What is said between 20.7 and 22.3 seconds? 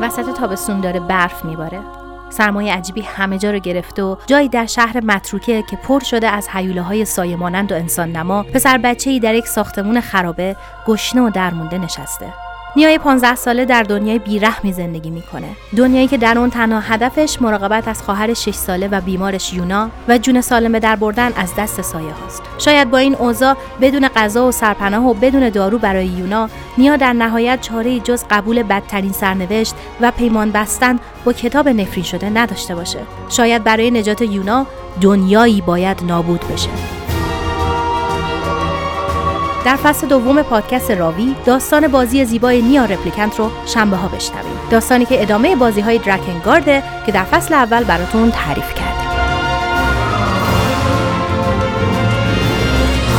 در بردن از دست سایه